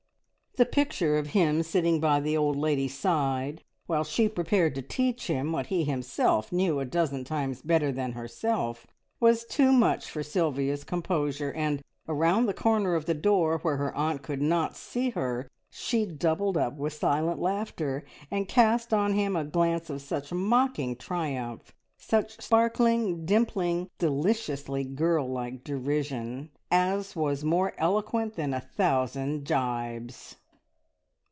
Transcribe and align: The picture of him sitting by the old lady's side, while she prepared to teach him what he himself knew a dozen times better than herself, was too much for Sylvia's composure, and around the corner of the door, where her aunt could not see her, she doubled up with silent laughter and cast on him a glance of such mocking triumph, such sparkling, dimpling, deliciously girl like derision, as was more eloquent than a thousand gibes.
The 0.57 0.65
picture 0.65 1.17
of 1.17 1.27
him 1.27 1.63
sitting 1.63 2.01
by 2.01 2.19
the 2.19 2.35
old 2.35 2.57
lady's 2.57 2.93
side, 2.99 3.63
while 3.85 4.03
she 4.03 4.27
prepared 4.27 4.75
to 4.75 4.81
teach 4.81 5.27
him 5.27 5.53
what 5.53 5.67
he 5.67 5.85
himself 5.85 6.51
knew 6.51 6.81
a 6.81 6.85
dozen 6.85 7.23
times 7.23 7.61
better 7.61 7.89
than 7.89 8.11
herself, 8.11 8.85
was 9.21 9.45
too 9.45 9.71
much 9.71 10.11
for 10.11 10.23
Sylvia's 10.23 10.83
composure, 10.83 11.53
and 11.53 11.81
around 12.05 12.47
the 12.47 12.53
corner 12.53 12.95
of 12.95 13.05
the 13.05 13.13
door, 13.13 13.59
where 13.59 13.77
her 13.77 13.95
aunt 13.95 14.23
could 14.23 14.41
not 14.41 14.75
see 14.75 15.11
her, 15.11 15.49
she 15.69 16.05
doubled 16.05 16.57
up 16.57 16.75
with 16.75 16.91
silent 16.91 17.39
laughter 17.39 18.03
and 18.29 18.49
cast 18.49 18.93
on 18.93 19.13
him 19.13 19.37
a 19.37 19.45
glance 19.45 19.89
of 19.89 20.01
such 20.01 20.33
mocking 20.33 20.97
triumph, 20.97 21.73
such 21.97 22.41
sparkling, 22.41 23.25
dimpling, 23.25 23.89
deliciously 23.99 24.83
girl 24.83 25.25
like 25.29 25.63
derision, 25.63 26.49
as 26.69 27.15
was 27.15 27.41
more 27.45 27.73
eloquent 27.77 28.35
than 28.35 28.53
a 28.53 28.59
thousand 28.59 29.45
gibes. 29.45 30.35